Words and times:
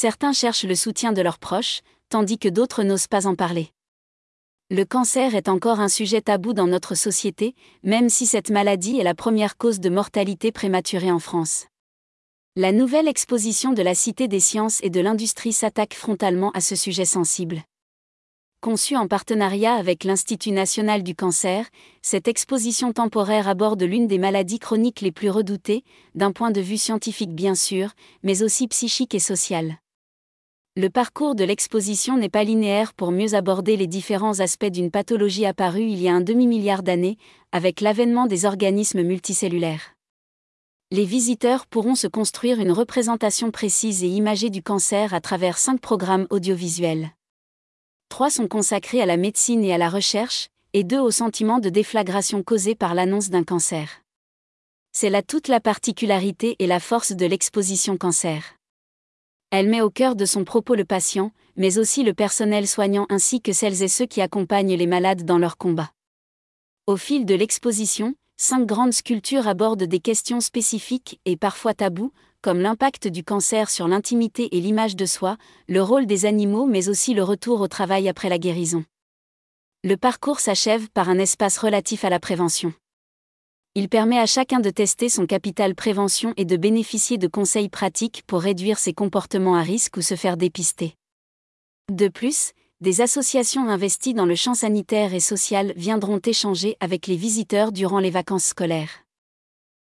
certains 0.00 0.32
cherchent 0.32 0.64
le 0.64 0.76
soutien 0.76 1.12
de 1.12 1.20
leurs 1.20 1.38
proches, 1.38 1.82
tandis 2.08 2.38
que 2.38 2.48
d'autres 2.48 2.84
n'osent 2.84 3.06
pas 3.06 3.26
en 3.26 3.34
parler. 3.34 3.68
Le 4.70 4.86
cancer 4.86 5.34
est 5.34 5.46
encore 5.46 5.78
un 5.78 5.90
sujet 5.90 6.22
tabou 6.22 6.54
dans 6.54 6.66
notre 6.66 6.94
société, 6.94 7.54
même 7.82 8.08
si 8.08 8.24
cette 8.24 8.48
maladie 8.48 8.98
est 8.98 9.04
la 9.04 9.14
première 9.14 9.58
cause 9.58 9.78
de 9.78 9.90
mortalité 9.90 10.52
prématurée 10.52 11.10
en 11.10 11.18
France. 11.18 11.66
La 12.56 12.72
nouvelle 12.72 13.08
exposition 13.08 13.74
de 13.74 13.82
la 13.82 13.94
Cité 13.94 14.26
des 14.26 14.40
sciences 14.40 14.82
et 14.82 14.88
de 14.88 15.00
l'industrie 15.00 15.52
s'attaque 15.52 15.92
frontalement 15.92 16.50
à 16.52 16.62
ce 16.62 16.76
sujet 16.76 17.04
sensible. 17.04 17.62
Conçue 18.62 18.96
en 18.96 19.06
partenariat 19.06 19.74
avec 19.74 20.04
l'Institut 20.04 20.52
national 20.52 21.02
du 21.02 21.14
cancer, 21.14 21.66
cette 22.00 22.26
exposition 22.26 22.94
temporaire 22.94 23.48
aborde 23.48 23.82
l'une 23.82 24.06
des 24.06 24.18
maladies 24.18 24.60
chroniques 24.60 25.02
les 25.02 25.12
plus 25.12 25.28
redoutées, 25.28 25.84
d'un 26.14 26.32
point 26.32 26.52
de 26.52 26.62
vue 26.62 26.78
scientifique 26.78 27.34
bien 27.34 27.54
sûr, 27.54 27.90
mais 28.22 28.42
aussi 28.42 28.66
psychique 28.66 29.14
et 29.14 29.18
social. 29.18 29.76
Le 30.76 30.88
parcours 30.88 31.34
de 31.34 31.42
l'exposition 31.42 32.16
n'est 32.16 32.28
pas 32.28 32.44
linéaire 32.44 32.94
pour 32.94 33.10
mieux 33.10 33.34
aborder 33.34 33.76
les 33.76 33.88
différents 33.88 34.38
aspects 34.38 34.66
d'une 34.66 34.92
pathologie 34.92 35.44
apparue 35.44 35.82
il 35.82 36.00
y 36.00 36.08
a 36.08 36.14
un 36.14 36.20
demi-milliard 36.20 36.84
d'années, 36.84 37.18
avec 37.50 37.80
l'avènement 37.80 38.26
des 38.26 38.44
organismes 38.44 39.02
multicellulaires. 39.02 39.96
Les 40.92 41.04
visiteurs 41.04 41.66
pourront 41.66 41.96
se 41.96 42.06
construire 42.06 42.60
une 42.60 42.70
représentation 42.70 43.50
précise 43.50 44.04
et 44.04 44.08
imagée 44.08 44.48
du 44.48 44.62
cancer 44.62 45.12
à 45.12 45.20
travers 45.20 45.58
cinq 45.58 45.80
programmes 45.80 46.28
audiovisuels. 46.30 47.10
Trois 48.08 48.30
sont 48.30 48.46
consacrés 48.46 49.02
à 49.02 49.06
la 49.06 49.16
médecine 49.16 49.64
et 49.64 49.74
à 49.74 49.78
la 49.78 49.88
recherche, 49.88 50.50
et 50.72 50.84
deux 50.84 51.00
au 51.00 51.10
sentiment 51.10 51.58
de 51.58 51.68
déflagration 51.68 52.44
causé 52.44 52.76
par 52.76 52.94
l'annonce 52.94 53.28
d'un 53.28 53.42
cancer. 53.42 54.02
C'est 54.92 55.10
là 55.10 55.22
toute 55.22 55.48
la 55.48 55.58
particularité 55.58 56.54
et 56.60 56.68
la 56.68 56.78
force 56.78 57.10
de 57.10 57.26
l'exposition 57.26 57.96
cancer. 57.96 58.59
Elle 59.50 59.68
met 59.68 59.80
au 59.80 59.90
cœur 59.90 60.14
de 60.14 60.24
son 60.24 60.44
propos 60.44 60.76
le 60.76 60.84
patient, 60.84 61.32
mais 61.56 61.78
aussi 61.78 62.04
le 62.04 62.14
personnel 62.14 62.68
soignant 62.68 63.06
ainsi 63.10 63.40
que 63.40 63.52
celles 63.52 63.82
et 63.82 63.88
ceux 63.88 64.06
qui 64.06 64.20
accompagnent 64.20 64.76
les 64.76 64.86
malades 64.86 65.24
dans 65.24 65.38
leur 65.38 65.56
combat. 65.56 65.90
Au 66.86 66.96
fil 66.96 67.26
de 67.26 67.34
l'exposition, 67.34 68.14
cinq 68.36 68.64
grandes 68.64 68.92
sculptures 68.92 69.48
abordent 69.48 69.82
des 69.82 69.98
questions 69.98 70.40
spécifiques 70.40 71.20
et 71.24 71.36
parfois 71.36 71.74
tabous, 71.74 72.12
comme 72.42 72.60
l'impact 72.60 73.08
du 73.08 73.24
cancer 73.24 73.70
sur 73.70 73.88
l'intimité 73.88 74.56
et 74.56 74.60
l'image 74.60 74.94
de 74.94 75.04
soi, 75.04 75.36
le 75.68 75.82
rôle 75.82 76.06
des 76.06 76.26
animaux 76.26 76.66
mais 76.66 76.88
aussi 76.88 77.12
le 77.12 77.24
retour 77.24 77.60
au 77.60 77.68
travail 77.68 78.08
après 78.08 78.28
la 78.28 78.38
guérison. 78.38 78.84
Le 79.82 79.96
parcours 79.96 80.38
s'achève 80.38 80.88
par 80.90 81.08
un 81.08 81.18
espace 81.18 81.58
relatif 81.58 82.04
à 82.04 82.10
la 82.10 82.20
prévention. 82.20 82.72
Il 83.76 83.88
permet 83.88 84.18
à 84.18 84.26
chacun 84.26 84.58
de 84.58 84.68
tester 84.68 85.08
son 85.08 85.26
capital 85.26 85.76
prévention 85.76 86.34
et 86.36 86.44
de 86.44 86.56
bénéficier 86.56 87.18
de 87.18 87.28
conseils 87.28 87.68
pratiques 87.68 88.24
pour 88.26 88.40
réduire 88.40 88.80
ses 88.80 88.92
comportements 88.92 89.54
à 89.54 89.62
risque 89.62 89.96
ou 89.96 90.02
se 90.02 90.16
faire 90.16 90.36
dépister. 90.36 90.96
De 91.88 92.08
plus, 92.08 92.50
des 92.80 93.00
associations 93.00 93.68
investies 93.68 94.14
dans 94.14 94.26
le 94.26 94.34
champ 94.34 94.54
sanitaire 94.54 95.14
et 95.14 95.20
social 95.20 95.72
viendront 95.76 96.18
échanger 96.18 96.76
avec 96.80 97.06
les 97.06 97.14
visiteurs 97.14 97.70
durant 97.70 98.00
les 98.00 98.10
vacances 98.10 98.46
scolaires. 98.46 99.04